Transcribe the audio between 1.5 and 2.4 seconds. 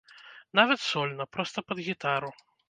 пад гітару.